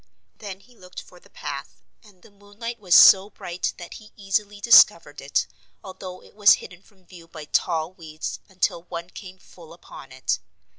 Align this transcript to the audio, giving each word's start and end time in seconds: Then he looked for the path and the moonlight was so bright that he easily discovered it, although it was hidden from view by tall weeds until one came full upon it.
Then 0.39 0.61
he 0.61 0.75
looked 0.75 0.99
for 0.99 1.19
the 1.19 1.29
path 1.29 1.83
and 2.03 2.23
the 2.23 2.31
moonlight 2.31 2.79
was 2.79 2.95
so 2.95 3.29
bright 3.29 3.75
that 3.77 3.93
he 3.93 4.11
easily 4.17 4.59
discovered 4.59 5.21
it, 5.21 5.45
although 5.83 6.23
it 6.23 6.33
was 6.33 6.53
hidden 6.53 6.81
from 6.81 7.05
view 7.05 7.27
by 7.27 7.45
tall 7.45 7.93
weeds 7.93 8.39
until 8.49 8.81
one 8.81 9.11
came 9.11 9.37
full 9.37 9.73
upon 9.73 10.11
it. 10.11 10.39